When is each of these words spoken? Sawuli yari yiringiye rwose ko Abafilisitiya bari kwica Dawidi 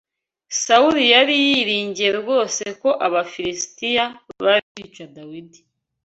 Sawuli 0.63 1.03
yari 1.13 1.35
yiringiye 1.47 2.11
rwose 2.19 2.63
ko 2.81 2.89
Abafilisitiya 3.07 4.03
bari 4.43 4.63
kwica 4.73 5.03
Dawidi 5.15 5.59